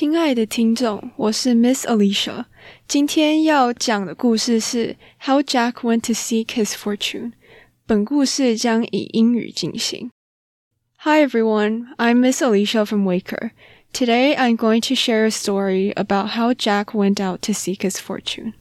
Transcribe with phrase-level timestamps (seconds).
[0.00, 2.46] 亲爱的听众，我是 Miss Alicia。
[2.88, 7.32] 今天要讲的故事是 How Jack Went to Seek His Fortune。
[7.86, 10.10] 本故事将以英语进行。
[10.98, 13.52] Hi everyone, I'm Miss Alicia from Waker.
[13.92, 17.96] Today I'm going to share a story about how Jack went out to seek his
[17.98, 18.54] fortune.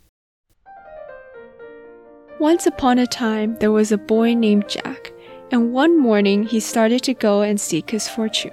[2.39, 5.11] Once upon a time, there was a boy named Jack,
[5.51, 8.51] and one morning he started to go and seek his fortune.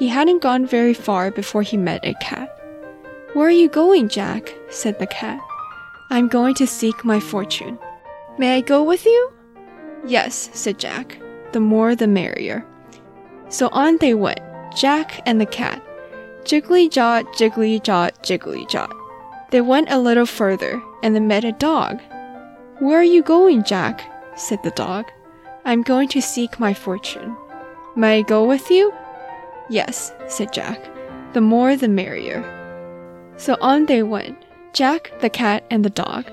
[0.00, 2.48] He hadn't gone very far before he met a cat.
[3.34, 4.54] Where are you going, Jack?
[4.70, 5.38] said the cat.
[6.08, 7.78] I'm going to seek my fortune.
[8.38, 9.30] May I go with you?
[10.06, 11.20] Yes, said Jack.
[11.52, 12.64] The more the merrier.
[13.50, 14.40] So on they went,
[14.74, 15.84] Jack and the cat.
[16.44, 18.96] Jiggly jot, jiggly jot, jiggly jot.
[19.50, 22.00] They went a little further, and they met a dog.
[22.78, 24.00] Where are you going, Jack?
[24.34, 25.04] said the dog.
[25.66, 27.36] I'm going to seek my fortune.
[27.96, 28.94] May I go with you?
[29.70, 30.84] Yes, said Jack.
[31.32, 32.44] The more the merrier.
[33.36, 34.36] So on they went,
[34.72, 36.30] Jack, the cat, and the dog.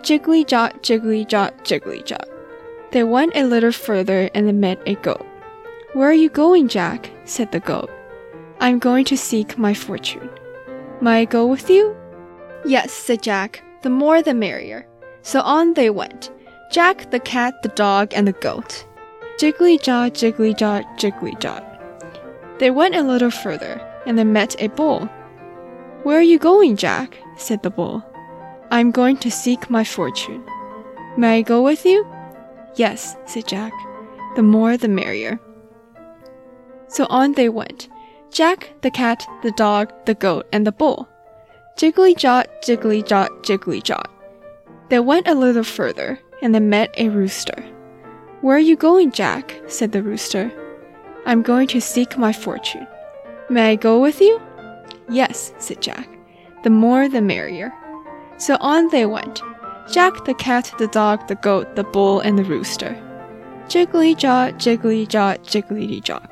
[0.00, 2.28] Jiggly jot, jiggly jot, jiggly jot.
[2.92, 5.26] They went a little further and they met a goat.
[5.92, 7.10] Where are you going, Jack?
[7.24, 7.90] said the goat.
[8.60, 10.30] I'm going to seek my fortune.
[11.02, 11.94] May I go with you?
[12.64, 13.62] Yes, said Jack.
[13.82, 14.86] The more the merrier.
[15.22, 16.30] So on they went
[16.70, 18.86] Jack, the cat, the dog, and the goat.
[19.38, 21.67] Jiggly jot, jiggly jot, jiggly jot.
[22.58, 25.08] They went a little further, and they met a bull.
[26.02, 27.18] Where are you going, Jack?
[27.36, 28.04] said the bull.
[28.70, 30.44] I'm going to seek my fortune.
[31.16, 32.06] May I go with you?
[32.76, 33.72] Yes, said Jack.
[34.36, 35.40] The more the merrier.
[36.88, 37.88] So on they went
[38.30, 41.08] Jack, the cat, the dog, the goat, and the bull.
[41.76, 44.10] Jiggly jot, jiggly jot, jiggly jot.
[44.90, 47.64] They went a little further, and they met a rooster.
[48.40, 49.60] Where are you going, Jack?
[49.66, 50.52] said the rooster.
[51.28, 52.86] I'm going to seek my fortune.
[53.50, 54.40] May I go with you?
[55.10, 56.08] Yes, said Jack.
[56.64, 57.72] The more the merrier.
[58.38, 59.42] So on they went
[59.92, 62.96] Jack, the cat, the dog, the goat, the bull, and the rooster.
[63.68, 66.30] Jiggly jot, jiggly jot, jiggly jot.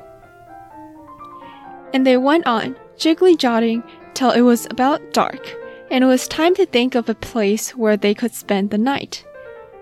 [1.93, 3.83] And they went on, jiggly jotting,
[4.15, 5.55] till it was about dark
[5.91, 9.23] and it was time to think of a place where they could spend the night.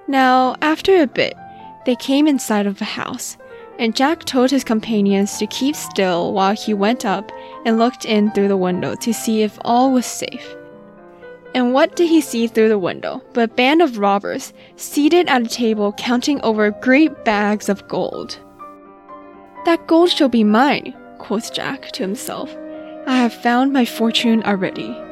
[0.08, 1.34] Now, after a bit,
[1.86, 3.38] they came inside of a house,
[3.80, 7.32] and Jack told his companions to keep still while he went up
[7.66, 10.56] and looked in through the window to see if all was safe.
[11.54, 15.42] And what did he see through the window but a band of robbers seated at
[15.42, 18.38] a table counting over great bags of gold?
[19.66, 22.56] That gold shall be mine, quoth Jack to himself.
[23.08, 25.05] I have found my fortune already.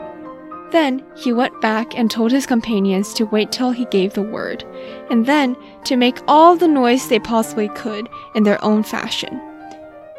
[0.73, 4.65] Then he went back and told his companions to wait till he gave the word,
[5.11, 9.39] and then to make all the noise they possibly could in their own fashion.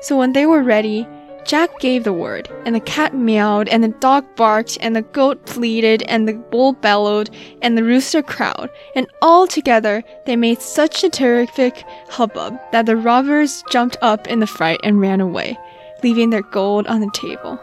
[0.00, 1.09] So when they were ready,
[1.44, 5.44] Jack gave the word, and the cat meowed, and the dog barked, and the goat
[5.54, 11.03] bleated, and the bull bellowed, and the rooster crowed, and all together they made such
[11.03, 15.59] a terrific hubbub that the robbers jumped up in the fright and ran away,
[16.04, 17.59] leaving their gold on the table.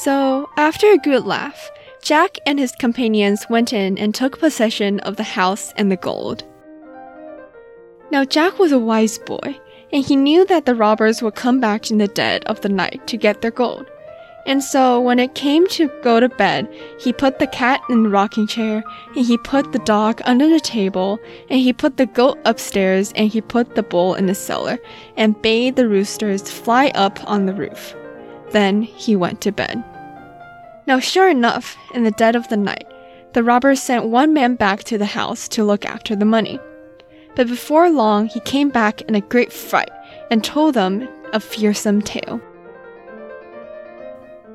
[0.00, 1.72] So, after a good laugh,
[2.02, 6.44] Jack and his companions went in and took possession of the house and the gold.
[8.12, 9.58] Now, Jack was a wise boy,
[9.92, 13.08] and he knew that the robbers would come back in the dead of the night
[13.08, 13.90] to get their gold.
[14.46, 18.08] And so, when it came to go to bed, he put the cat in the
[18.08, 18.84] rocking chair,
[19.16, 21.18] and he put the dog under the table,
[21.50, 24.78] and he put the goat upstairs, and he put the bull in the cellar,
[25.16, 27.96] and bade the roosters fly up on the roof.
[28.50, 29.84] Then he went to bed.
[30.88, 32.86] Now, sure enough, in the dead of the night,
[33.34, 36.58] the robbers sent one man back to the house to look after the money.
[37.36, 39.90] But before long, he came back in a great fright
[40.30, 42.40] and told them a fearsome tale.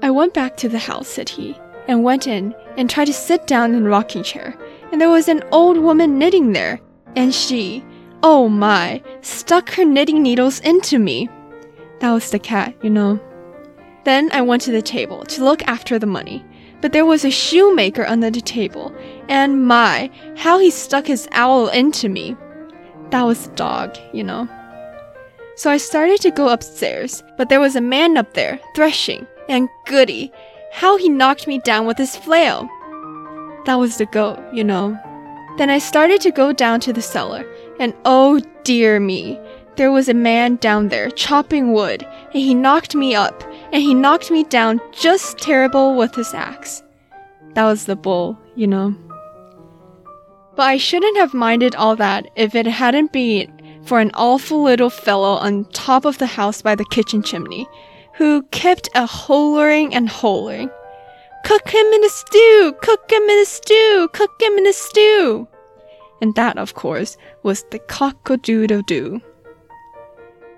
[0.02, 1.56] I went back to the house, said he,
[1.88, 4.58] and went in and tried to sit down in the rocking chair,
[4.92, 6.82] and there was an old woman knitting there,
[7.16, 7.86] and she,
[8.24, 11.30] oh my, stuck her knitting needles into me.
[12.00, 13.20] That was the cat, you know.
[14.04, 16.46] Then I went to the table to look after the money.
[16.82, 18.94] But there was a shoemaker under the table,
[19.30, 22.36] and my, how he stuck his awl into me.
[23.10, 24.50] That was the dog, you know.
[25.56, 29.70] So I started to go upstairs, but there was a man up there, threshing, and
[29.86, 30.30] goody,
[30.74, 32.68] how he knocked me down with his flail.
[33.66, 35.00] That was the goat, you know.
[35.58, 37.46] Then I started to go down to the cellar,
[37.80, 39.40] and oh dear me,
[39.78, 43.96] there was a man down there chopping wood, and he knocked me up, and he
[43.96, 46.84] knocked me down just terrible with his axe.
[47.56, 48.96] That was the bull, you know.
[50.56, 53.52] But I shouldn't have minded all that if it hadn't been
[53.84, 57.68] for an awful little fellow on top of the house by the kitchen chimney,
[58.14, 60.70] who kept a hollering and hollering.
[61.44, 62.76] Cook him in a stew!
[62.82, 64.08] Cook him in a stew!
[64.14, 65.48] Cook him in a stew!
[66.22, 69.20] And that, of course, was the cock-a-doodle-doo.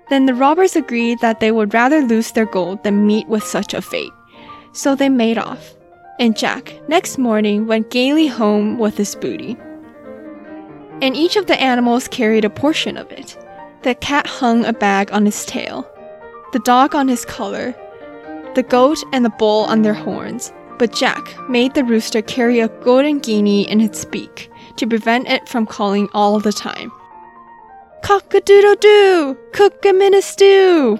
[0.08, 3.74] Then the robbers agreed that they would rather lose their gold than meet with such
[3.74, 4.12] a fate.
[4.72, 5.74] So they made off,
[6.18, 9.56] and Jack, next morning, went gaily home with his booty.
[11.02, 13.36] And each of the animals carried a portion of it.
[13.82, 15.88] The cat hung a bag on his tail,
[16.52, 17.74] the dog on his collar,
[18.54, 22.68] the goat and the bull on their horns, but Jack made the rooster carry a
[22.68, 26.90] golden guinea in its beak to prevent it from calling all the time.
[28.06, 29.36] Cock a doodle doo!
[29.52, 30.96] Cook 'em in a stew!